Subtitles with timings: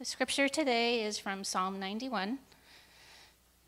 [0.00, 2.38] The scripture today is from Psalm 91.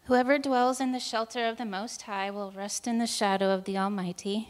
[0.05, 3.65] Whoever dwells in the shelter of the Most High will rest in the shadow of
[3.65, 4.49] the Almighty.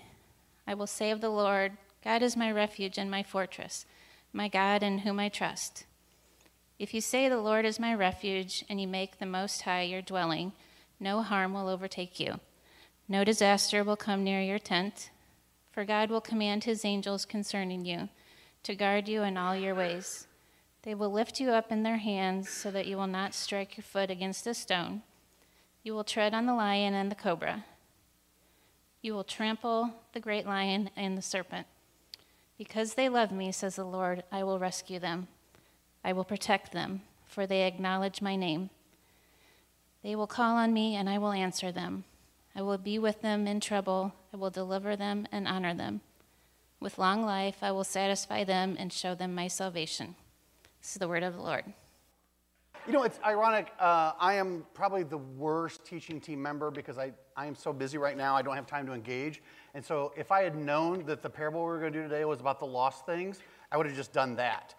[0.65, 1.73] I will say of the Lord,
[2.05, 3.85] God is my refuge and my fortress,
[4.33, 5.85] my God in whom I trust.
[6.79, 10.03] If you say the Lord is my refuge and you make the Most High your
[10.03, 10.53] dwelling,
[11.01, 12.39] no harm will overtake you.
[13.09, 15.11] No disaster will come near your tent,
[15.73, 18.09] for God will command his angels concerning you
[18.63, 20.29] to guard you in all your ways.
[20.83, 23.85] They will lift you up in their hands so that you will not strike your
[23.85, 25.03] foot against a stone.
[25.85, 27.65] You will tread on the lion and the cobra.
[29.01, 31.67] You will trample the great lion and the serpent.
[32.59, 35.29] Because they love me, says the Lord, I will rescue them.
[36.05, 38.71] I will protect them, for they acknowledge my name.
[40.03, 42.05] They will call on me, and I will answer them.
[42.55, 44.15] I will be with them in trouble.
[44.33, 46.01] I will deliver them and honor them.
[46.81, 50.17] With long life, I will satisfy them and show them my salvation.
[50.83, 51.65] This is the word of the Lord.
[52.89, 53.69] You know, it's ironic.
[53.79, 57.99] Uh, I am probably the worst teaching team member because I, I am so busy
[57.99, 59.41] right now, I don't have time to engage.
[59.75, 62.25] And so, if I had known that the parable we were going to do today
[62.25, 63.39] was about the lost things,
[63.71, 64.75] I would have just done that.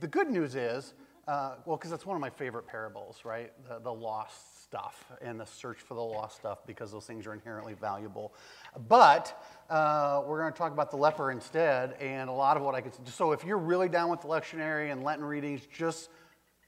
[0.00, 0.92] The good news is,
[1.26, 3.50] uh, well, because that's one of my favorite parables, right?
[3.66, 7.32] The, the lost stuff and the search for the lost stuff because those things are
[7.32, 8.34] inherently valuable.
[8.88, 12.74] But uh, we're going to talk about the leper instead, and a lot of what
[12.74, 12.92] I could.
[13.08, 16.10] So, if you're really down with the lectionary and Lenten readings, just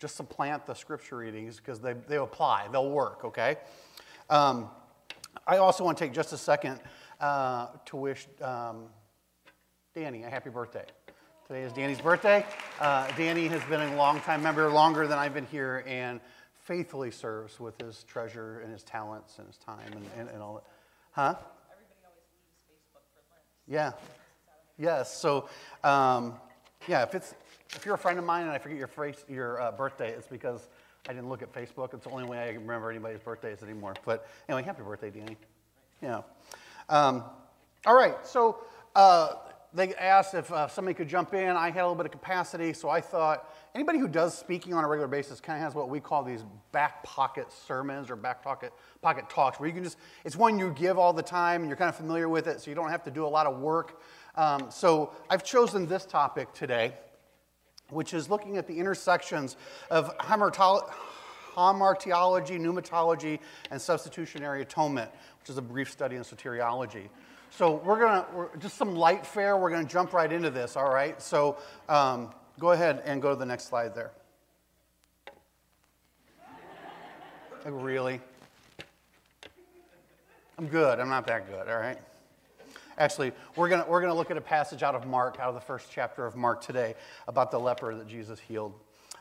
[0.01, 3.57] just supplant the scripture readings because they, they apply, they'll work, okay?
[4.31, 4.71] Um,
[5.47, 6.81] I also want to take just a second
[7.21, 8.87] uh, to wish um,
[9.95, 10.87] Danny a happy birthday.
[11.47, 12.47] Today is Danny's birthday.
[12.81, 16.21] Uh, Danny has been a long-time member, longer than I've been here, and
[16.71, 20.55] faithfully serves with his treasure and his talents and his time and, and, and all
[20.55, 20.65] that.
[21.11, 21.35] Huh?
[23.67, 23.91] Yeah.
[24.79, 25.13] Yes.
[25.13, 25.49] So,
[25.83, 26.35] um,
[26.87, 27.35] yeah, if it's
[27.75, 30.29] if you're a friend of mine and I forget your, face, your uh, birthday, it's
[30.29, 30.69] because
[31.09, 31.93] I didn't look at Facebook.
[31.93, 33.95] It's the only way I can remember anybody's birthdays anymore.
[34.05, 35.37] But anyway, happy birthday, Danny.
[36.01, 36.21] Yeah.
[36.89, 37.25] Um,
[37.85, 38.25] all right.
[38.25, 38.59] So
[38.95, 39.35] uh,
[39.73, 41.49] they asked if uh, somebody could jump in.
[41.49, 44.85] I had a little bit of capacity, so I thought anybody who does speaking on
[44.85, 48.43] a regular basis kind of has what we call these back pocket sermons or back
[48.43, 51.69] pocket, pocket talks, where you can just, it's one you give all the time and
[51.69, 53.61] you're kind of familiar with it, so you don't have to do a lot of
[53.61, 54.01] work.
[54.37, 56.95] Um, so I've chosen this topic today
[57.91, 59.57] which is looking at the intersections
[59.91, 60.89] of hamartiology,
[61.57, 63.39] pneumatology,
[63.71, 65.11] and substitutionary atonement,
[65.41, 67.09] which is a brief study in soteriology.
[67.51, 71.21] So we're to, just some light fare, we're to jump right into this, all right?
[71.21, 74.13] So um, go ahead and go to the next slide there.
[77.67, 78.23] Really?
[80.57, 80.99] I'm good.
[80.99, 81.99] I'm not that good, all right?
[82.97, 85.61] Actually, we're going we're to look at a passage out of Mark, out of the
[85.61, 86.95] first chapter of Mark today,
[87.29, 88.75] about the leper that Jesus healed.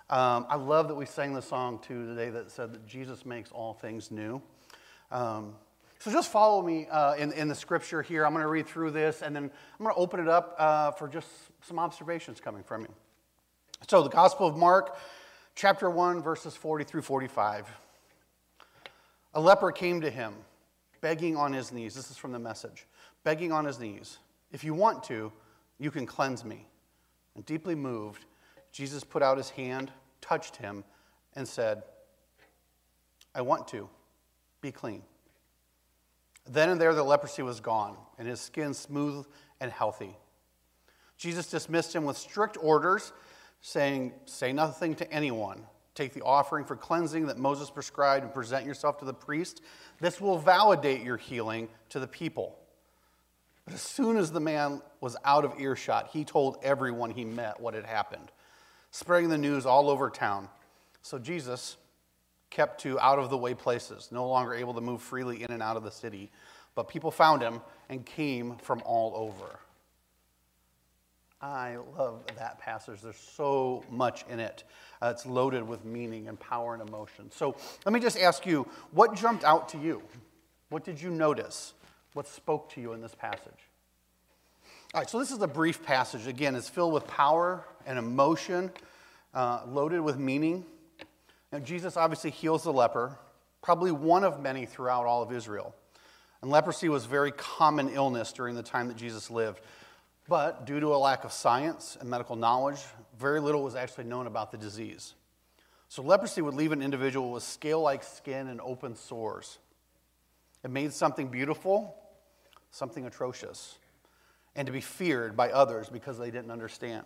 [0.09, 3.51] Um, I love that we sang the song too today that said that Jesus makes
[3.51, 4.41] all things new.
[5.12, 5.53] Um,
[5.99, 8.25] so just follow me uh, in, in the scripture here.
[8.25, 10.91] I'm going to read through this and then I'm going to open it up uh,
[10.91, 11.27] for just
[11.61, 12.93] some observations coming from you.
[13.87, 14.97] So, the Gospel of Mark,
[15.55, 17.69] chapter 1, verses 40 through 45.
[19.35, 20.33] A leper came to him,
[20.99, 21.95] begging on his knees.
[21.95, 22.85] This is from the message
[23.23, 24.17] begging on his knees,
[24.51, 25.31] If you want to,
[25.77, 26.65] you can cleanse me.
[27.35, 28.25] And deeply moved,
[28.71, 30.83] Jesus put out his hand, touched him,
[31.35, 31.83] and said,
[33.35, 33.89] I want to.
[34.61, 35.03] Be clean.
[36.49, 39.25] Then and there the leprosy was gone, and his skin smooth
[39.61, 40.17] and healthy.
[41.15, 43.13] Jesus dismissed him with strict orders,
[43.61, 45.61] saying, Say nothing to anyone.
[45.93, 49.61] Take the offering for cleansing that Moses prescribed and present yourself to the priest.
[49.99, 52.57] This will validate your healing to the people.
[53.65, 57.59] But as soon as the man was out of earshot, he told everyone he met
[57.59, 58.31] what had happened,
[58.91, 60.47] spreading the news all over town.
[61.01, 61.77] So Jesus
[62.49, 65.61] kept to out of the way places, no longer able to move freely in and
[65.61, 66.31] out of the city.
[66.75, 69.59] But people found him and came from all over.
[71.41, 73.01] I love that passage.
[73.01, 74.65] There's so much in it.
[75.01, 77.31] Uh, it's loaded with meaning and power and emotion.
[77.31, 80.03] So let me just ask you what jumped out to you?
[80.69, 81.74] What did you notice?
[82.13, 83.69] What spoke to you in this passage?
[84.94, 86.27] All right, so this is a brief passage.
[86.27, 88.71] Again, it's filled with power and emotion,
[89.33, 90.65] uh, loaded with meaning.
[91.51, 93.18] Now, Jesus obviously heals the leper,
[93.62, 95.75] probably one of many throughout all of Israel.
[96.42, 99.60] And leprosy was a very common illness during the time that Jesus lived.
[100.28, 102.80] But due to a lack of science and medical knowledge,
[103.18, 105.16] very little was actually known about the disease.
[105.90, 109.57] So, leprosy would leave an individual with scale like skin and open sores.
[110.63, 111.96] It made something beautiful,
[112.69, 113.80] something atrocious,
[114.56, 117.06] and to be feared by others because they didn't understand.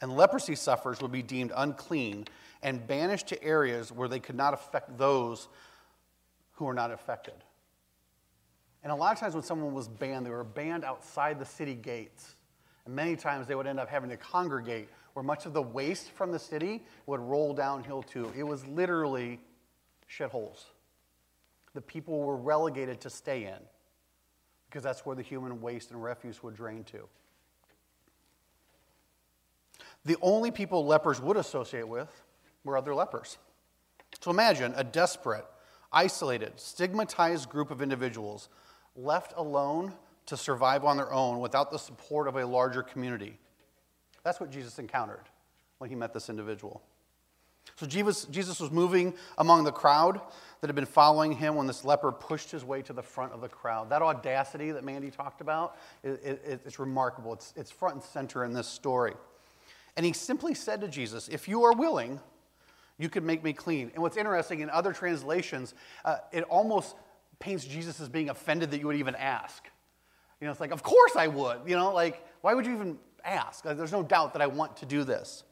[0.00, 2.26] and leprosy sufferers would be deemed unclean
[2.62, 5.48] and banished to areas where they could not affect those
[6.52, 7.34] who were not affected.
[8.82, 11.74] And a lot of times when someone was banned, they were banned outside the city
[11.74, 12.36] gates.
[12.84, 16.10] And many times they would end up having to congregate where much of the waste
[16.10, 18.32] from the city would roll downhill too.
[18.36, 19.40] It was literally
[20.10, 20.64] shitholes.
[21.74, 23.58] The people were relegated to stay in
[24.68, 27.08] because that's where the human waste and refuse would drain to.
[30.04, 32.21] The only people lepers would associate with
[32.64, 33.38] were other lepers.
[34.20, 35.46] So imagine a desperate,
[35.92, 38.48] isolated, stigmatized group of individuals
[38.94, 39.94] left alone
[40.26, 43.38] to survive on their own without the support of a larger community.
[44.22, 45.28] That's what Jesus encountered
[45.78, 46.82] when he met this individual.
[47.76, 50.20] So Jesus, Jesus was moving among the crowd
[50.60, 53.40] that had been following him when this leper pushed his way to the front of
[53.40, 53.90] the crowd.
[53.90, 57.32] That audacity that Mandy talked about, it, it, it's remarkable.
[57.32, 59.14] It's, it's front and center in this story.
[59.96, 62.20] And he simply said to Jesus, If you are willing,
[63.02, 63.90] you could make me clean.
[63.94, 66.94] And what's interesting, in other translations, uh, it almost
[67.40, 69.64] paints Jesus as being offended that you would even ask.
[70.40, 71.58] You know, it's like, Of course I would.
[71.66, 73.64] You know, like, why would you even ask?
[73.64, 75.42] Like, there's no doubt that I want to do this.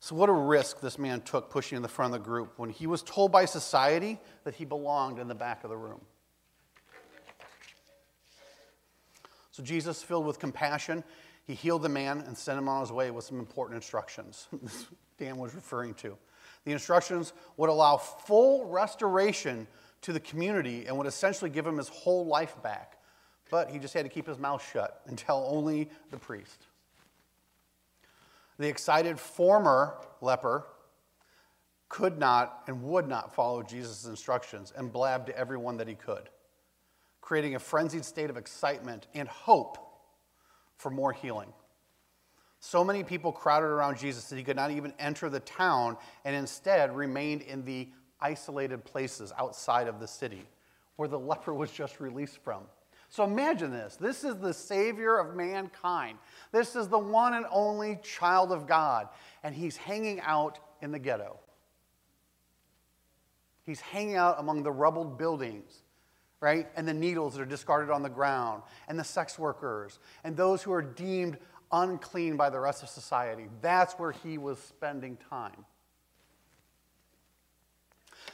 [0.00, 2.70] So, what a risk this man took pushing in the front of the group when
[2.70, 6.00] he was told by society that he belonged in the back of the room.
[9.52, 11.04] So, Jesus, filled with compassion,
[11.44, 14.48] he healed the man and sent him on his way with some important instructions.
[15.20, 16.16] Dan was referring to.
[16.64, 19.68] The instructions would allow full restoration
[20.00, 22.96] to the community and would essentially give him his whole life back.
[23.50, 26.66] But he just had to keep his mouth shut and tell only the priest.
[28.58, 30.66] The excited former leper
[31.88, 36.28] could not and would not follow Jesus' instructions and blabbed to everyone that he could,
[37.20, 39.78] creating a frenzied state of excitement and hope
[40.76, 41.52] for more healing.
[42.60, 46.36] So many people crowded around Jesus that he could not even enter the town and
[46.36, 47.88] instead remained in the
[48.20, 50.46] isolated places outside of the city
[50.96, 52.62] where the leper was just released from.
[53.08, 53.96] So imagine this.
[53.96, 56.18] This is the Savior of mankind.
[56.52, 59.08] This is the one and only child of God.
[59.42, 61.38] And he's hanging out in the ghetto.
[63.64, 65.82] He's hanging out among the rubbled buildings,
[66.40, 66.68] right?
[66.76, 70.62] And the needles that are discarded on the ground, and the sex workers, and those
[70.62, 71.38] who are deemed
[71.72, 73.46] unclean by the rest of society.
[73.60, 75.64] That's where he was spending time.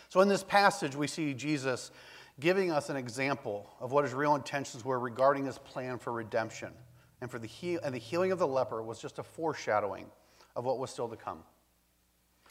[0.09, 1.91] So in this passage, we see Jesus
[2.39, 6.73] giving us an example of what his real intentions were regarding his plan for redemption.
[7.21, 10.07] And, for the heal- and the healing of the leper was just a foreshadowing
[10.55, 11.43] of what was still to come.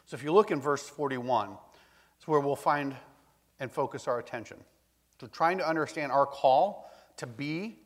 [0.06, 1.58] So if you look in verse 41,
[2.18, 2.96] it's where we'll find
[3.60, 4.58] and focus our attention.
[5.20, 7.80] So trying to understand our call to be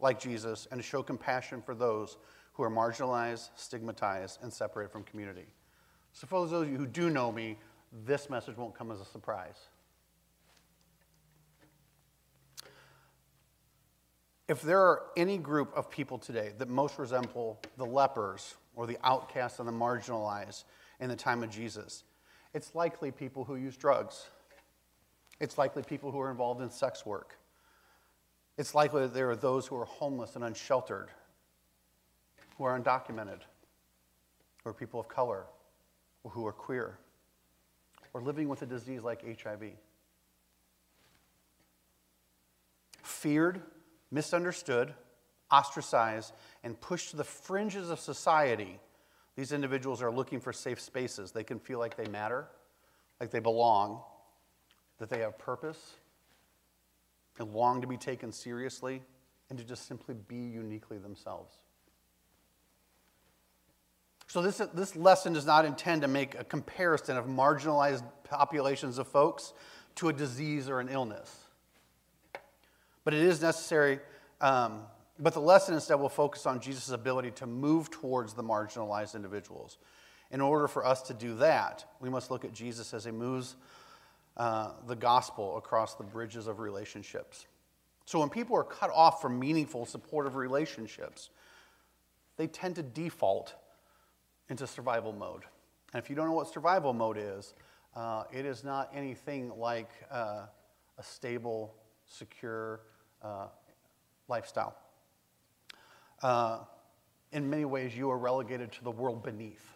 [0.00, 2.16] like Jesus and to show compassion for those
[2.52, 5.46] who are marginalized, stigmatized, and separated from community.
[6.12, 7.58] So for those of you who do know me,
[8.04, 9.68] this message won't come as a surprise.
[14.48, 18.96] If there are any group of people today that most resemble the lepers or the
[19.02, 20.64] outcasts and the marginalized
[21.00, 22.04] in the time of Jesus,
[22.54, 24.26] it's likely people who use drugs.
[25.40, 27.36] It's likely people who are involved in sex work.
[28.58, 31.10] It's likely that there are those who are homeless and unsheltered,
[32.56, 33.40] who are undocumented,
[34.64, 35.44] or people of color,
[36.24, 36.98] or who are queer,
[38.14, 39.72] or living with a disease like HIV.
[43.02, 43.60] Feared
[44.10, 44.94] misunderstood,
[45.50, 46.32] ostracized,
[46.64, 48.80] and pushed to the fringes of society,
[49.36, 51.30] these individuals are looking for safe spaces.
[51.30, 52.46] They can feel like they matter,
[53.20, 54.00] like they belong,
[54.98, 55.96] that they have purpose,
[57.38, 59.02] and long to be taken seriously,
[59.48, 61.54] and to just simply be uniquely themselves.
[64.28, 69.06] So, this, this lesson does not intend to make a comparison of marginalized populations of
[69.06, 69.52] folks
[69.96, 71.44] to a disease or an illness.
[73.04, 74.00] But it is necessary.
[74.40, 74.82] Um,
[75.18, 79.78] but the lesson instead will focus on Jesus' ability to move towards the marginalized individuals.
[80.30, 83.56] In order for us to do that, we must look at Jesus as he moves
[84.36, 87.46] uh, the gospel across the bridges of relationships.
[88.04, 91.30] So when people are cut off from meaningful, supportive relationships,
[92.36, 93.54] they tend to default
[94.48, 95.42] into survival mode.
[95.92, 97.54] And if you don't know what survival mode is,
[97.94, 100.46] uh, it is not anything like uh,
[100.98, 101.74] a stable,
[102.06, 102.80] secure,
[103.22, 103.46] uh,
[104.28, 104.76] lifestyle.
[106.22, 106.58] Uh,
[107.32, 109.66] in many ways, you are relegated to the world beneath,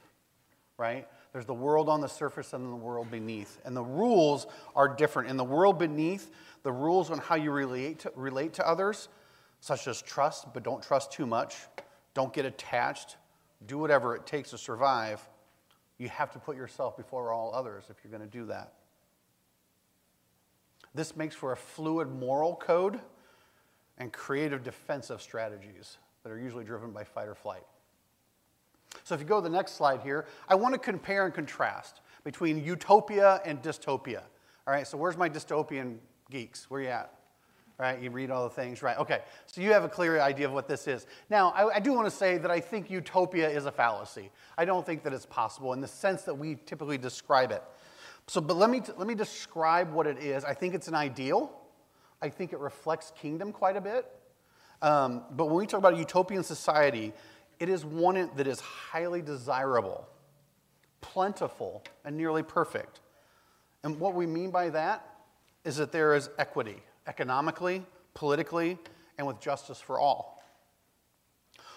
[0.76, 1.08] right?
[1.32, 3.58] There's the world on the surface and the world beneath.
[3.64, 5.30] And the rules are different.
[5.30, 6.30] In the world beneath,
[6.62, 9.08] the rules on how you relate to, relate to others,
[9.60, 11.56] such as trust, but don't trust too much,
[12.14, 13.16] don't get attached,
[13.66, 15.26] do whatever it takes to survive,
[15.98, 18.72] you have to put yourself before all others if you're going to do that.
[20.94, 22.98] This makes for a fluid moral code
[23.98, 27.64] and creative defensive strategies that are usually driven by fight or flight.
[29.04, 32.00] So, if you go to the next slide here, I want to compare and contrast
[32.24, 34.22] between utopia and dystopia.
[34.66, 35.96] All right, so where's my dystopian
[36.30, 36.70] geeks?
[36.70, 37.14] Where you at?
[37.78, 38.98] Right, you read all the things, right?
[38.98, 41.06] Okay, so you have a clear idea of what this is.
[41.30, 44.30] Now, I, I do want to say that I think utopia is a fallacy.
[44.58, 47.62] I don't think that it's possible in the sense that we typically describe it.
[48.26, 50.44] So, but let me, let me describe what it is.
[50.44, 51.50] I think it's an ideal.
[52.20, 54.06] I think it reflects kingdom quite a bit.
[54.82, 57.14] Um, but when we talk about a utopian society,
[57.60, 60.08] it is one that is highly desirable,
[61.02, 63.00] plentiful, and nearly perfect.
[63.84, 65.06] And what we mean by that
[65.64, 68.78] is that there is equity economically, politically,
[69.18, 70.44] and with justice for all.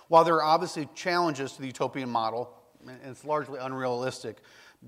[0.07, 2.53] While there are obviously challenges to the utopian model,
[2.87, 4.37] and it's largely unrealistic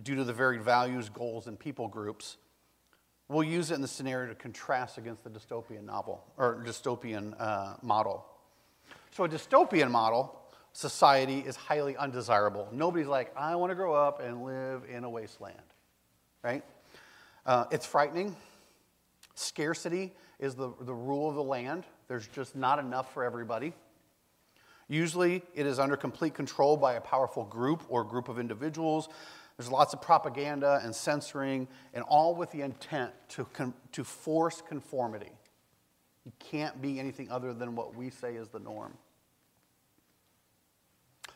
[0.03, 2.37] due to the varied values, goals, and people groups,
[3.27, 7.75] we'll use it in the scenario to contrast against the dystopian novel or dystopian uh,
[7.81, 8.25] model.
[9.11, 10.39] So, a dystopian model
[10.75, 12.67] society is highly undesirable.
[12.69, 15.55] Nobody's like, I want to grow up and live in a wasteland,
[16.43, 16.65] right?
[17.45, 18.35] Uh, it's frightening.
[19.35, 21.85] Scarcity is the, the rule of the land.
[22.09, 23.71] There's just not enough for everybody.
[24.89, 29.07] Usually, it is under complete control by a powerful group or group of individuals.
[29.57, 33.47] There's lots of propaganda and censoring, and all with the intent to,
[33.93, 35.31] to force conformity.
[36.25, 38.97] You can't be anything other than what we say is the norm.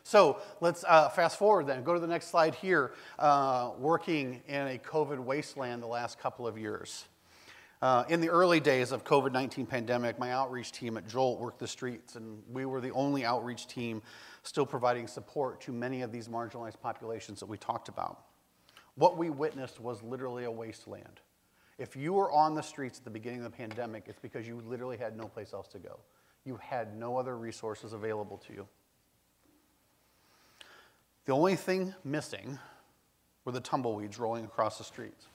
[0.09, 1.83] So let's uh, fast forward then.
[1.83, 2.93] Go to the next slide here.
[3.19, 7.05] Uh, working in a COVID wasteland the last couple of years.
[7.79, 11.67] Uh, in the early days of COVID-19 pandemic, my outreach team at Jolt worked the
[11.67, 14.01] streets, and we were the only outreach team
[14.41, 18.21] still providing support to many of these marginalized populations that we talked about.
[18.95, 21.19] What we witnessed was literally a wasteland.
[21.77, 24.59] If you were on the streets at the beginning of the pandemic, it's because you
[24.65, 25.99] literally had no place else to go.
[26.45, 28.67] You had no other resources available to you.
[31.25, 32.57] The only thing missing
[33.45, 35.27] were the tumbleweeds rolling across the streets.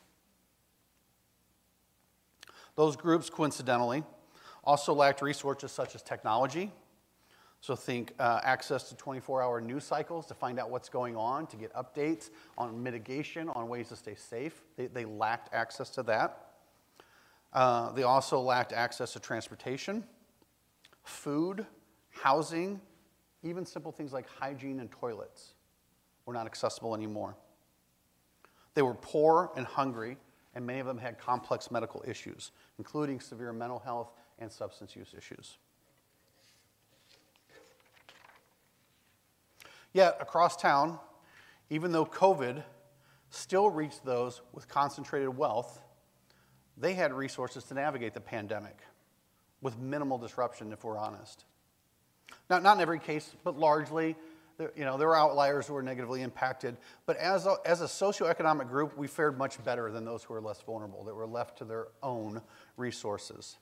[2.77, 4.03] Those groups, coincidentally,
[4.65, 6.73] also lacked resources such as technology.
[7.61, 11.47] So, think uh, access to 24 hour news cycles to find out what's going on,
[11.47, 14.63] to get updates on mitigation, on ways to stay safe.
[14.77, 16.51] They, they lacked access to that.
[17.53, 20.05] Uh, they also lacked access to transportation,
[21.05, 21.65] food,
[22.11, 22.81] housing,
[23.43, 25.54] even simple things like hygiene and toilets
[26.27, 27.37] were not accessible anymore.
[28.75, 30.17] They were poor and hungry,
[30.55, 35.15] and many of them had complex medical issues, including severe mental health and substance use
[35.17, 35.59] issues.
[39.93, 40.99] Yet, across town,
[41.71, 42.65] even though COVID
[43.31, 45.81] still reached those with concentrated wealth,
[46.77, 48.79] they had resources to navigate the pandemic
[49.61, 51.45] with minimal disruption, if we're honest.
[52.51, 54.17] Now, not in every case, but largely,
[54.57, 57.87] there, you know, there were outliers who were negatively impacted, but as a, as a
[57.87, 61.59] socioeconomic group, we fared much better than those who were less vulnerable, that were left
[61.59, 62.41] to their own
[62.77, 63.57] resources.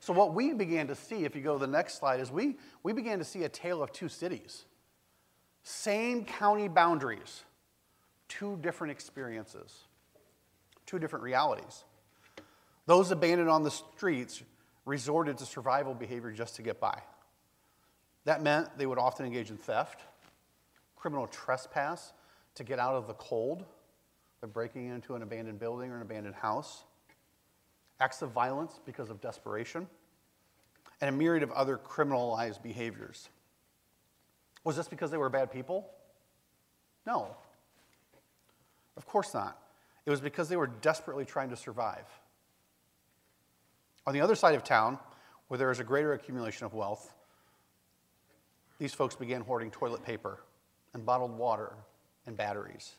[0.00, 2.56] So, what we began to see, if you go to the next slide, is we,
[2.82, 4.64] we began to see a tale of two cities.
[5.62, 7.44] Same county boundaries,
[8.28, 9.84] two different experiences,
[10.86, 11.84] two different realities.
[12.86, 14.42] Those abandoned on the streets
[14.84, 17.00] resorted to survival behavior just to get by.
[18.24, 20.00] That meant they would often engage in theft,
[20.96, 22.12] criminal trespass
[22.54, 23.64] to get out of the cold
[24.40, 26.84] by breaking into an abandoned building or an abandoned house,
[28.00, 29.86] acts of violence because of desperation,
[31.00, 33.28] and a myriad of other criminalized behaviors.
[34.64, 35.90] Was this because they were bad people?
[37.06, 37.34] No.
[38.96, 39.58] Of course not.
[40.06, 42.06] It was because they were desperately trying to survive.
[44.06, 44.98] On the other side of town,
[45.48, 47.12] where there is a greater accumulation of wealth,
[48.82, 50.40] these folks began hoarding toilet paper
[50.92, 51.72] and bottled water
[52.26, 52.96] and batteries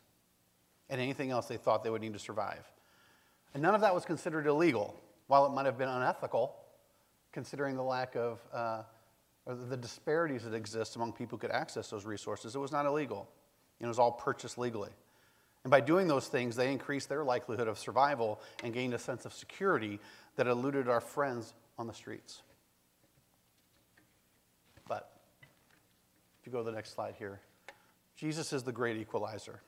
[0.88, 2.64] and anything else they thought they would need to survive.
[3.52, 6.56] And none of that was considered illegal, while it might have been unethical,
[7.32, 8.84] considering the lack of, uh,
[9.44, 12.56] or the disparities that exist among people who could access those resources.
[12.56, 13.28] It was not illegal.
[13.78, 14.90] It was all purchased legally.
[15.64, 19.26] And by doing those things, they increased their likelihood of survival and gained a sense
[19.26, 20.00] of security
[20.36, 22.40] that eluded our friends on the streets.
[26.44, 27.40] If you go to the next slide here,
[28.16, 29.62] Jesus is the great equalizer.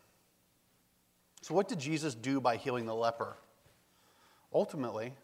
[1.40, 3.38] So, what did Jesus do by healing the leper?
[4.52, 5.14] Ultimately,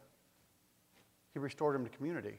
[1.34, 2.38] he restored him to community.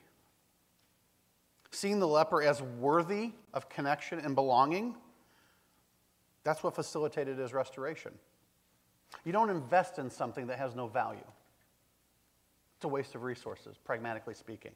[1.70, 4.96] Seeing the leper as worthy of connection and belonging,
[6.44, 8.14] That's what facilitated his restoration.
[9.26, 11.28] You don't invest in something that has no value.
[12.78, 14.72] It's a waste of resources, pragmatically speaking.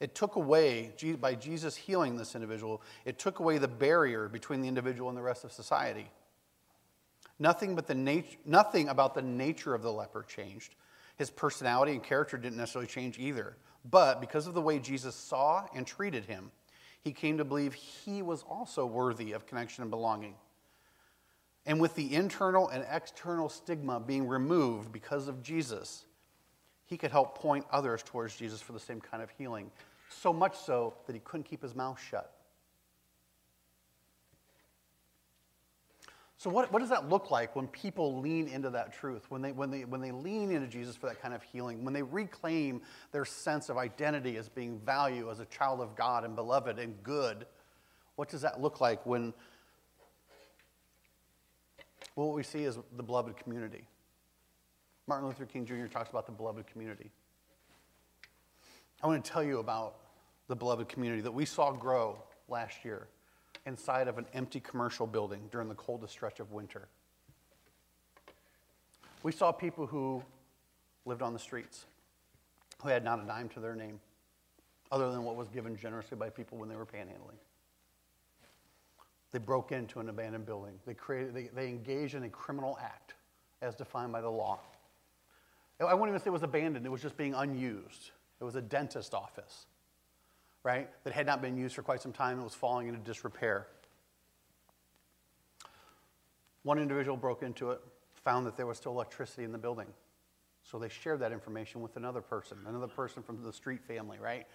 [0.00, 4.68] It took away, by Jesus healing this individual, it took away the barrier between the
[4.68, 6.10] individual and the rest of society.
[7.38, 10.74] Nothing, but the nat- nothing about the nature of the leper changed.
[11.16, 13.56] His personality and character didn't necessarily change either.
[13.88, 16.50] But because of the way Jesus saw and treated him,
[17.02, 20.34] he came to believe he was also worthy of connection and belonging.
[21.66, 26.04] And with the internal and external stigma being removed because of Jesus,
[26.86, 29.70] he could help point others towards Jesus for the same kind of healing.
[30.10, 32.34] So much so that he couldn't keep his mouth shut.
[36.36, 39.26] So, what, what does that look like when people lean into that truth?
[39.28, 41.84] When they, when, they, when they lean into Jesus for that kind of healing?
[41.84, 42.80] When they reclaim
[43.12, 46.94] their sense of identity as being value, as a child of God and beloved and
[47.02, 47.44] good?
[48.16, 49.34] What does that look like when
[52.16, 53.86] well, what we see is the beloved community?
[55.06, 55.86] Martin Luther King Jr.
[55.86, 57.10] talks about the beloved community.
[59.02, 59.96] I want to tell you about
[60.48, 63.08] the beloved community that we saw grow last year
[63.66, 66.88] inside of an empty commercial building during the coldest stretch of winter.
[69.22, 70.22] We saw people who
[71.04, 71.86] lived on the streets,
[72.82, 74.00] who had not a dime to their name,
[74.92, 77.38] other than what was given generously by people when they were panhandling.
[79.32, 80.72] They broke into an abandoned building.
[80.86, 83.14] They, created, they, they engaged in a criminal act
[83.62, 84.58] as defined by the law.
[85.78, 88.10] I wouldn't even say it was abandoned, it was just being unused.
[88.40, 89.66] It was a dentist office
[90.62, 93.66] right, that had not been used for quite some time and was falling into disrepair.
[96.62, 97.80] One individual broke into it,
[98.12, 99.86] found that there was still electricity in the building.
[100.62, 104.46] So they shared that information with another person, another person from the street family, right?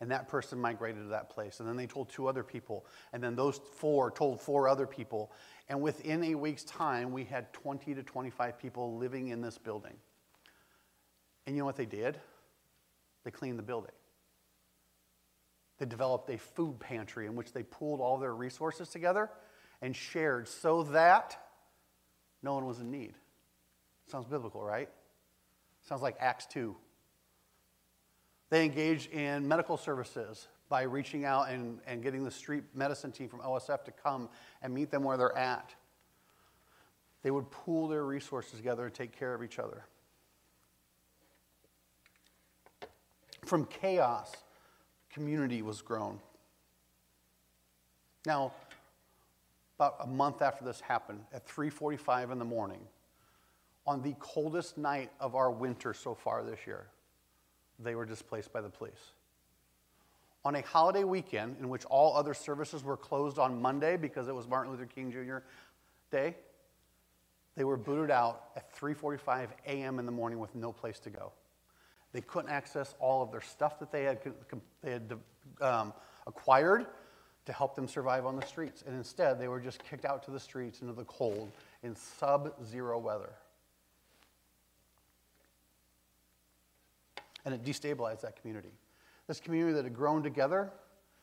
[0.00, 1.60] And that person migrated to that place.
[1.60, 2.84] And then they told two other people.
[3.14, 5.32] And then those four told four other people.
[5.68, 9.94] And within a week's time, we had 20 to 25 people living in this building.
[11.46, 12.18] And you know what they did?
[13.24, 13.92] They cleaned the building.
[15.78, 19.30] They developed a food pantry in which they pooled all their resources together
[19.82, 21.36] and shared so that
[22.42, 23.14] no one was in need.
[24.06, 24.88] Sounds biblical, right?
[25.88, 26.76] Sounds like Acts 2.
[28.50, 33.28] They engaged in medical services by reaching out and, and getting the street medicine team
[33.28, 34.28] from OSF to come
[34.62, 35.74] and meet them where they're at.
[37.22, 39.86] They would pool their resources together and take care of each other.
[43.44, 44.32] From chaos
[45.10, 46.18] community was grown.
[48.26, 48.52] Now,
[49.78, 52.86] about a month after this happened, at 3:45 in the morning,
[53.86, 56.86] on the coldest night of our winter so far this year,
[57.78, 59.12] they were displaced by the police.
[60.44, 64.34] On a holiday weekend in which all other services were closed on Monday because it
[64.34, 65.38] was Martin Luther King Jr.
[66.10, 66.36] Day,
[67.56, 69.98] they were booted out at 3:45 a.m.
[69.98, 71.32] in the morning with no place to go.
[72.14, 74.20] They couldn't access all of their stuff that they had,
[74.82, 75.18] they had
[75.60, 75.92] um,
[76.28, 76.86] acquired
[77.44, 78.84] to help them survive on the streets.
[78.86, 81.50] And instead, they were just kicked out to the streets into the cold
[81.82, 83.32] in sub zero weather.
[87.44, 88.72] And it destabilized that community.
[89.26, 90.70] This community that had grown together,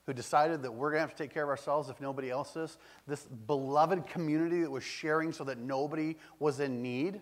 [0.06, 2.58] who decided that we're going to have to take care of ourselves if nobody else
[2.58, 2.78] is,
[3.08, 7.22] this beloved community that was sharing so that nobody was in need,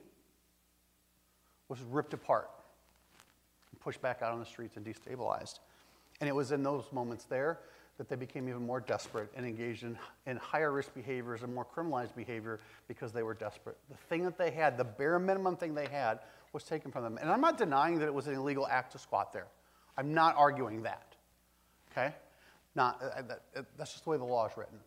[1.67, 2.49] was ripped apart
[3.79, 5.59] pushed back out on the streets and destabilized.
[6.19, 7.59] And it was in those moments there
[7.97, 11.65] that they became even more desperate and engaged in, in higher risk behaviors and more
[11.65, 13.77] criminalized behavior because they were desperate.
[13.89, 16.19] The thing that they had, the bare minimum thing they had,
[16.53, 17.17] was taken from them.
[17.19, 19.47] And I'm not denying that it was an illegal act to squat there.
[19.97, 21.15] I'm not arguing that.
[21.91, 22.13] Okay?
[22.73, 24.77] Not, uh, that, uh, that's just the way the law is written.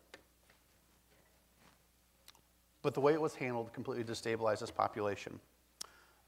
[2.81, 5.39] But the way it was handled completely destabilized this population.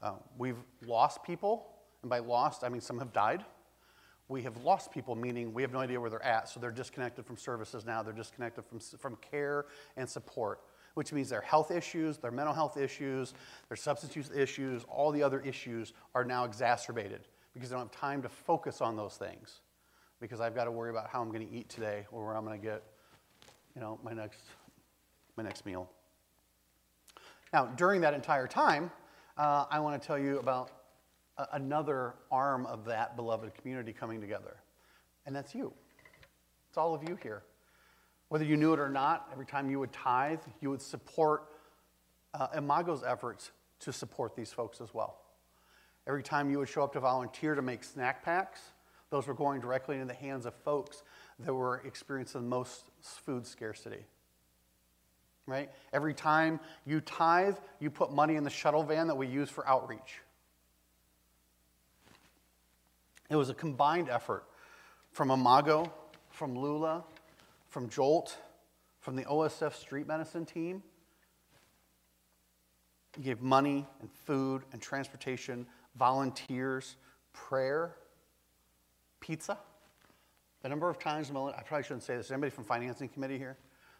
[0.00, 1.66] Uh, we've lost people
[2.06, 3.44] and by lost, I mean some have died.
[4.28, 7.26] We have lost people, meaning we have no idea where they're at, so they're disconnected
[7.26, 8.00] from services now.
[8.04, 9.66] They're disconnected from, from care
[9.96, 10.60] and support,
[10.94, 13.34] which means their health issues, their mental health issues,
[13.68, 17.22] their substance use issues, all the other issues are now exacerbated
[17.54, 19.62] because they don't have time to focus on those things.
[20.20, 22.44] Because I've got to worry about how I'm going to eat today or where I'm
[22.44, 22.84] going to get,
[23.74, 24.42] you know, my next,
[25.36, 25.90] my next meal.
[27.52, 28.92] Now, during that entire time,
[29.36, 30.70] uh, I want to tell you about
[31.52, 34.56] another arm of that beloved community coming together.
[35.26, 35.72] And that's you.
[36.68, 37.42] It's all of you here.
[38.28, 41.44] Whether you knew it or not, every time you would tithe, you would support
[42.34, 45.18] uh, Imago's efforts to support these folks as well.
[46.06, 48.60] Every time you would show up to volunteer to make snack packs,
[49.10, 51.02] those were going directly into the hands of folks
[51.40, 54.04] that were experiencing the most food scarcity.
[55.46, 55.70] right?
[55.92, 59.66] Every time you tithe, you put money in the shuttle van that we use for
[59.68, 60.20] outreach.
[63.28, 64.44] It was a combined effort
[65.12, 65.92] from Imago,
[66.30, 67.04] from Lula,
[67.68, 68.36] from Jolt,
[69.00, 70.82] from the OSF street medicine team.
[73.16, 76.96] You gave money and food and transportation, volunteers,
[77.32, 77.96] prayer,
[79.20, 79.58] pizza.
[80.62, 82.30] The number of times, Melinda, I probably shouldn't say this.
[82.30, 83.56] Anybody from financing committee here?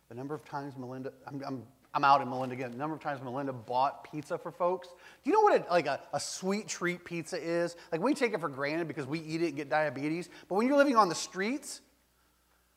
[0.08, 1.62] The number of times Melinda, I'm, I'm,
[1.96, 2.72] I'm out in Melinda again.
[2.72, 4.88] The number of times Melinda bought pizza for folks.
[4.88, 7.74] Do you know what a, like a, a sweet treat pizza is?
[7.90, 10.28] Like we take it for granted because we eat it and get diabetes.
[10.46, 11.80] But when you're living on the streets,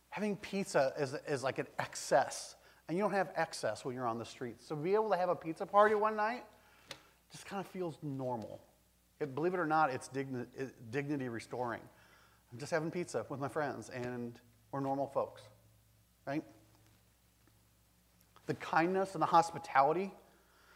[0.10, 2.55] having pizza is, is like an excess.
[2.88, 4.65] And you don't have excess when you're on the streets.
[4.65, 6.45] So be able to have a pizza party one night
[7.29, 8.62] just kind of feels normal.
[9.19, 11.82] It, believe it or not, it's digni- it, dignity restoring.
[12.53, 14.39] I'm just having pizza with my friends, and
[14.71, 15.41] we're normal folks,
[16.25, 16.41] right?
[18.49, 20.12] The kindness and the hospitality.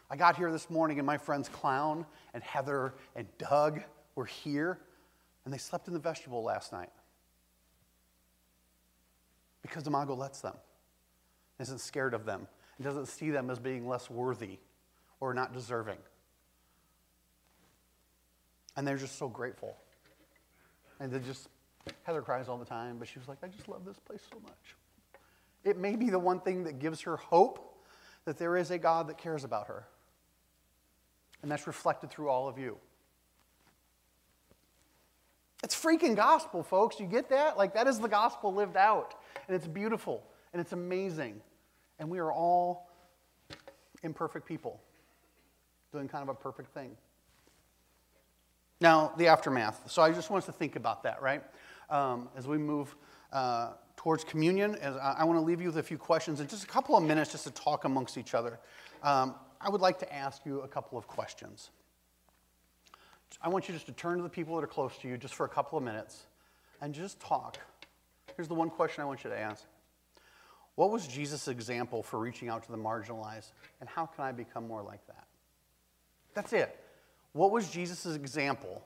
[0.08, 3.82] I got here this morning, and my friends Clown and Heather and Doug
[4.14, 4.78] were here,
[5.44, 6.90] and they slept in the vestibule last night
[9.60, 10.54] because Imago lets them,
[11.58, 12.46] isn't scared of them,
[12.78, 14.60] and doesn't see them as being less worthy
[15.18, 15.98] or not deserving.
[18.76, 19.76] And they're just so grateful.
[21.00, 21.48] And they just,
[22.04, 24.38] Heather cries all the time, but she was like, I just love this place so
[24.38, 24.76] much.
[25.64, 27.82] It may be the one thing that gives her hope
[28.24, 29.86] that there is a God that cares about her.
[31.42, 32.78] And that's reflected through all of you.
[35.62, 37.00] It's freaking gospel, folks.
[37.00, 37.56] You get that?
[37.56, 39.14] Like, that is the gospel lived out.
[39.48, 40.22] And it's beautiful
[40.52, 41.40] and it's amazing.
[41.98, 42.90] And we are all
[44.02, 44.80] imperfect people
[45.92, 46.90] doing kind of a perfect thing.
[48.80, 49.90] Now, the aftermath.
[49.90, 51.42] So I just want us to think about that, right?
[51.88, 52.94] Um, as we move
[53.34, 56.46] uh, towards communion, as I, I want to leave you with a few questions in
[56.46, 58.58] just a couple of minutes just to talk amongst each other.
[59.02, 61.70] Um, I would like to ask you a couple of questions.
[63.42, 65.34] I want you just to turn to the people that are close to you just
[65.34, 66.22] for a couple of minutes
[66.80, 67.58] and just talk.
[68.36, 69.64] Here's the one question I want you to ask
[70.76, 74.68] What was Jesus' example for reaching out to the marginalized, and how can I become
[74.68, 75.24] more like that?
[76.34, 76.78] That's it.
[77.32, 78.82] What was Jesus' example?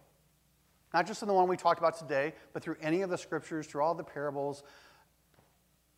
[0.94, 3.66] Not just in the one we talked about today, but through any of the scriptures,
[3.66, 4.62] through all the parables.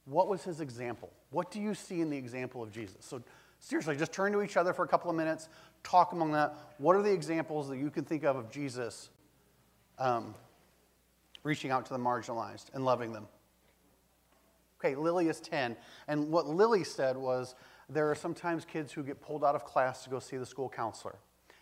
[0.05, 1.11] What was his example?
[1.31, 3.05] What do you see in the example of Jesus?
[3.05, 3.23] So,
[3.61, 5.49] seriously, just turn to each other for a couple of minutes,
[5.85, 6.57] talk among that.
[6.79, 9.11] What are the examples that you can think of of Jesus
[9.99, 10.35] um,
[11.45, 13.29] reaching out to the marginalized and loving them?
[14.81, 15.77] Okay, Lily is 10.
[16.09, 17.55] And what Lily said was
[17.89, 20.69] there are sometimes kids who get pulled out of class to go see the school
[20.69, 21.17] counselor.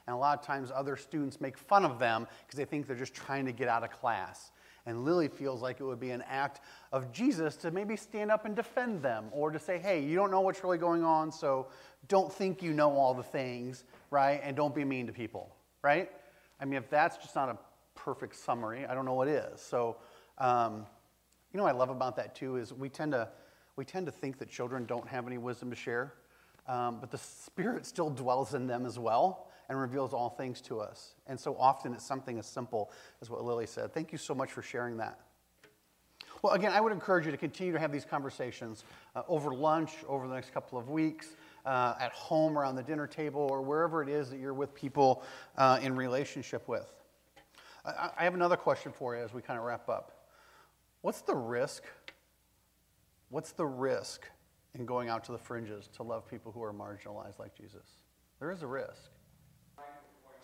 [0.08, 2.96] And a lot of times other students make fun of them because they think they're
[2.96, 4.52] just trying to get out of class.
[4.86, 8.46] And Lily feels like it would be an act of Jesus to maybe stand up
[8.46, 11.66] and defend them or to say, hey, you don't know what's really going on, so
[12.08, 14.40] don't think you know all the things, right?
[14.42, 16.10] And don't be mean to people, right?
[16.58, 17.58] I mean, if that's just not a
[17.94, 19.60] perfect summary, I don't know what is.
[19.60, 19.98] So,
[20.38, 20.86] um,
[21.52, 23.28] you know what I love about that too is we tend to,
[23.76, 26.14] we tend to think that children don't have any wisdom to share,
[26.66, 30.80] um, but the Spirit still dwells in them as well and reveals all things to
[30.80, 31.14] us.
[31.26, 33.92] And so often it's something as simple as what Lily said.
[33.92, 35.20] Thank you so much for sharing that.
[36.42, 38.84] Well, again, I would encourage you to continue to have these conversations
[39.16, 41.28] uh, over lunch, over the next couple of weeks,
[41.66, 45.24] uh, at home, around the dinner table, or wherever it is that you're with people
[45.56, 46.92] uh, in relationship with.
[47.84, 50.28] I, I have another question for you as we kind of wrap up.
[51.00, 51.82] What's the risk?
[53.30, 54.26] What's the risk
[54.74, 57.86] in going out to the fringes to love people who are marginalized like Jesus?
[58.38, 59.10] There is a risk.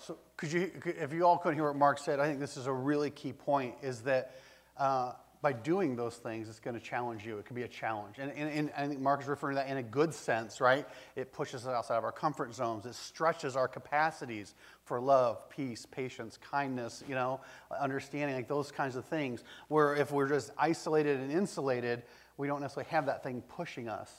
[0.06, 2.66] So, could you, if you all could hear what Mark said, I think this is
[2.66, 4.36] a really key point is that
[4.76, 7.38] uh, by doing those things, it's going to challenge you.
[7.38, 8.16] It can be a challenge.
[8.18, 10.86] And, and, and, I think Mark is referring to that in a good sense, right?
[11.16, 15.86] It pushes us outside of our comfort zones, it stretches our capacities for love, peace,
[15.86, 17.40] patience, kindness, you know,
[17.80, 19.42] understanding, like those kinds of things.
[19.68, 22.02] Where if we're just isolated and insulated,
[22.36, 24.12] we don't necessarily have that thing pushing us.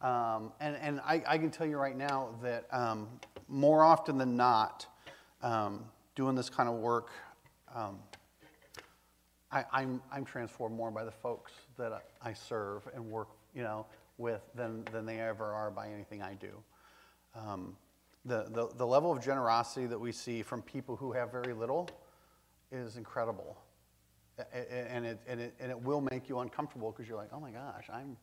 [0.00, 3.08] Um, and and I, I, can tell you right now that um,
[3.48, 4.86] more often than not,
[5.42, 7.10] um, doing this kind of work,
[7.74, 7.98] um,
[9.50, 13.62] I, am I'm, I'm transformed more by the folks that I serve and work, you
[13.62, 13.86] know,
[14.18, 16.62] with than, than they ever are by anything I do.
[17.34, 17.76] Um,
[18.24, 21.88] the, the, the level of generosity that we see from people who have very little
[22.70, 23.56] is incredible.
[24.52, 27.50] And it, and it, and it will make you uncomfortable because you're like, oh my
[27.50, 28.16] gosh, I'm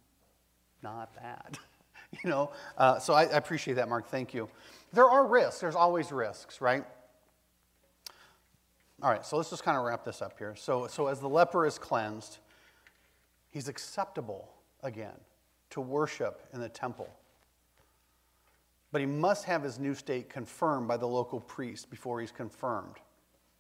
[0.81, 1.57] not that.
[2.23, 2.51] you know?
[2.77, 4.07] Uh, so I, I appreciate that, Mark.
[4.07, 4.47] Thank you.
[4.93, 5.59] There are risks.
[5.59, 6.85] There's always risks, right?
[9.01, 10.55] All right, so let's just kind of wrap this up here.
[10.55, 12.39] So, so as the leper is cleansed,
[13.49, 14.49] he's acceptable
[14.83, 15.15] again
[15.71, 17.09] to worship in the temple.
[18.95, 22.95] but he must have his new state confirmed by the local priest before he's confirmed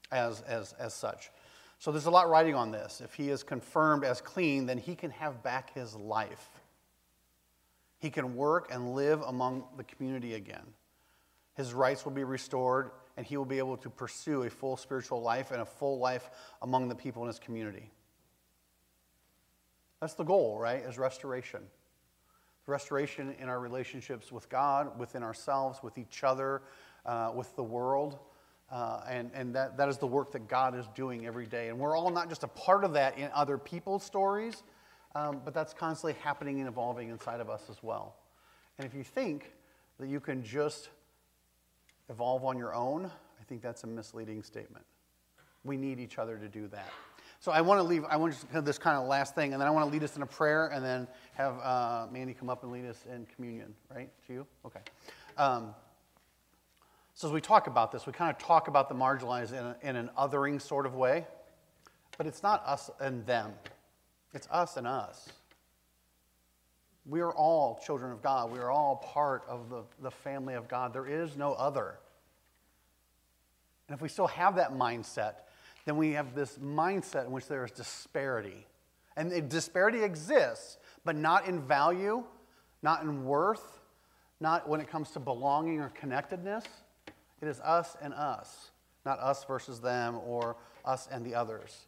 [0.09, 1.29] as, as, as such.
[1.77, 3.01] So there's a lot writing on this.
[3.03, 6.49] If he is confirmed as clean, then he can have back his life.
[7.99, 10.65] He can work and live among the community again.
[11.55, 15.21] His rights will be restored, and he will be able to pursue a full spiritual
[15.21, 16.29] life and a full life
[16.61, 17.89] among the people in his community.
[20.01, 20.81] That's the goal, right?
[20.81, 21.61] Is restoration.
[22.67, 26.61] Restoration in our relationships with God, within ourselves, with each other,
[27.05, 28.19] uh, with the world.
[28.71, 31.69] Uh, and and that, that is the work that God is doing every day.
[31.69, 34.63] And we're all not just a part of that in other people's stories,
[35.13, 38.15] um, but that's constantly happening and evolving inside of us as well.
[38.77, 39.53] And if you think
[39.99, 40.89] that you can just
[42.09, 44.85] evolve on your own, I think that's a misleading statement.
[45.63, 46.89] We need each other to do that.
[47.39, 49.61] So I want to leave, I want to have this kind of last thing, and
[49.61, 52.49] then I want to lead us in a prayer and then have uh, Mandy come
[52.49, 54.09] up and lead us in communion, right?
[54.27, 54.47] To you?
[54.65, 54.79] Okay.
[55.37, 55.75] Um,
[57.13, 59.77] so as we talk about this, we kind of talk about the marginalized in, a,
[59.81, 61.25] in an othering sort of way,
[62.17, 63.53] but it's not us and them,
[64.33, 65.29] it's us and us.
[67.05, 68.51] We are all children of God.
[68.51, 70.93] We are all part of the, the family of God.
[70.93, 71.99] There is no other.
[73.87, 75.35] And if we still have that mindset,
[75.85, 78.65] then we have this mindset in which there is disparity.
[79.15, 82.23] And the disparity exists, but not in value,
[82.81, 83.79] not in worth,
[84.39, 86.65] not when it comes to belonging or connectedness.
[87.41, 88.71] It is us and us,
[89.05, 91.85] not us versus them or us and the others.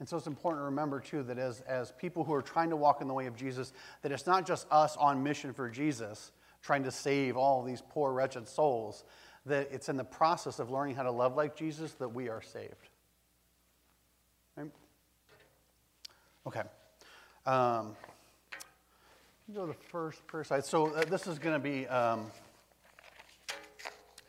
[0.00, 2.76] And so it's important to remember, too, that as, as people who are trying to
[2.76, 6.32] walk in the way of Jesus, that it's not just us on mission for Jesus,
[6.62, 9.04] trying to save all these poor, wretched souls,
[9.44, 12.40] that it's in the process of learning how to love like Jesus that we are
[12.40, 12.88] saved.
[14.56, 14.70] Right?
[16.46, 16.62] Okay.
[17.44, 17.94] Um,
[19.54, 20.64] go to the first prayer side.
[20.64, 22.30] So uh, this is going to be um,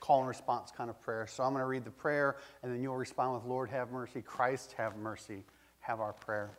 [0.02, 1.28] call and response kind of prayer.
[1.28, 4.22] So I'm going to read the prayer, and then you'll respond with, Lord, have mercy.
[4.22, 5.44] Christ, have mercy.
[5.82, 6.52] Have our prayer.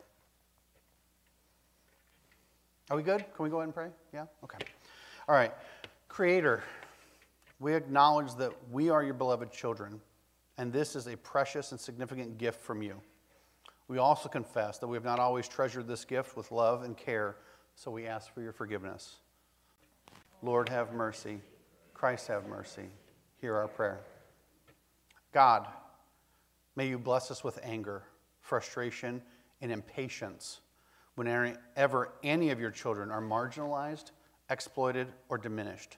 [2.89, 3.25] Are we good?
[3.35, 3.87] Can we go ahead and pray?
[4.13, 4.25] Yeah?
[4.43, 4.57] Okay.
[5.27, 5.51] All right.
[6.09, 6.63] Creator,
[7.59, 9.99] we acknowledge that we are your beloved children,
[10.57, 12.95] and this is a precious and significant gift from you.
[13.87, 17.37] We also confess that we have not always treasured this gift with love and care,
[17.75, 19.17] so we ask for your forgiveness.
[20.41, 21.39] Lord, have mercy.
[21.93, 22.89] Christ, have mercy.
[23.39, 24.01] Hear our prayer.
[25.33, 25.67] God,
[26.75, 28.03] may you bless us with anger,
[28.53, 29.19] frustration,
[29.61, 30.61] and impatience
[31.15, 34.11] whenever any of your children are marginalized,
[34.47, 35.97] exploited, or diminished.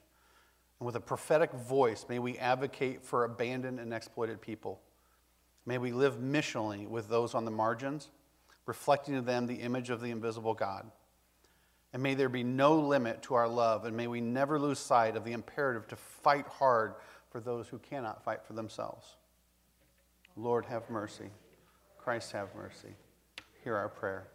[0.79, 4.79] And with a prophetic voice, may we advocate for abandoned and exploited people.
[5.65, 8.07] May we live missionally with those on the margins,
[8.65, 10.89] reflecting to them the image of the invisible God.
[11.91, 15.17] And may there be no limit to our love, and may we never lose sight
[15.17, 16.93] of the imperative to fight hard
[17.31, 19.17] for those who cannot fight for themselves.
[20.37, 21.31] Lord, have mercy.
[22.05, 22.95] Christ, have mercy.
[23.65, 24.29] Hear our prayer.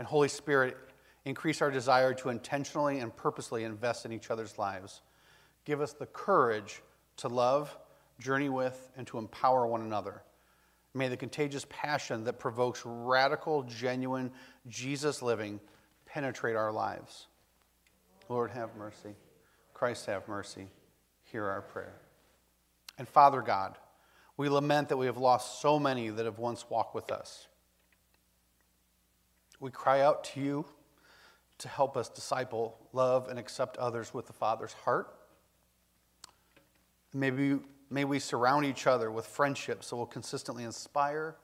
[0.00, 0.76] And Holy Spirit,
[1.24, 5.02] increase our desire to intentionally and purposely invest in each other's lives.
[5.64, 6.82] Give us the courage
[7.18, 7.76] to love
[8.18, 10.22] journey with, and to empower one another.
[10.94, 14.30] May the contagious passion that provokes radical, genuine
[14.66, 15.60] Jesus living
[16.06, 17.26] penetrate our lives.
[18.28, 19.14] Lord, have mercy.
[19.74, 20.68] Christ, have mercy.
[21.24, 22.00] Hear our prayer.
[22.98, 23.76] And Father God,
[24.36, 27.48] we lament that we have lost so many that have once walked with us.
[29.60, 30.66] We cry out to you
[31.58, 35.14] to help us disciple, love, and accept others with the Father's heart.
[37.14, 37.58] Maybe
[37.90, 41.36] May we surround each other with friendships that will consistently inspire,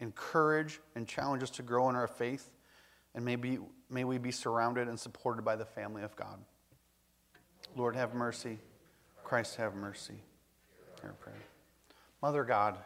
[0.00, 2.50] encourage, and challenge us to grow in our faith.
[3.14, 3.58] And may, be,
[3.90, 6.38] may we be surrounded and supported by the family of God.
[7.76, 8.58] Lord, have mercy.
[9.24, 10.22] Christ, have mercy.
[11.04, 11.49] Our prayer.
[12.22, 12.76] Mother God,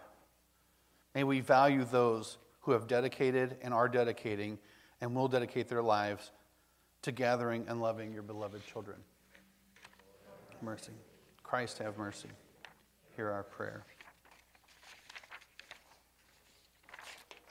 [1.14, 4.59] may we value those who have dedicated and are dedicating
[5.01, 6.31] and will dedicate their lives
[7.03, 8.97] to gathering and loving your beloved children.
[10.62, 10.92] Mercy.
[11.42, 12.29] Christ, have mercy
[13.16, 13.85] hear our prayer.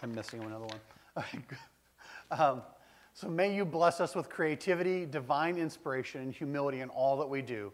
[0.01, 1.25] I'm missing another one.
[2.31, 2.61] um,
[3.13, 7.41] so may you bless us with creativity, divine inspiration, and humility in all that we
[7.41, 7.71] do.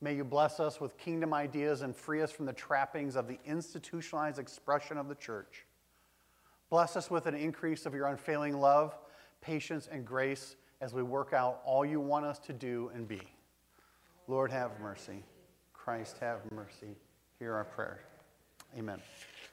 [0.00, 3.38] May you bless us with kingdom ideas and free us from the trappings of the
[3.44, 5.64] institutionalized expression of the church.
[6.70, 8.96] Bless us with an increase of your unfailing love,
[9.40, 13.22] patience, and grace as we work out all you want us to do and be.
[14.28, 15.24] Lord, have mercy.
[15.72, 16.96] Christ, have mercy
[17.38, 18.00] hear our prayer.
[18.76, 19.00] Amen.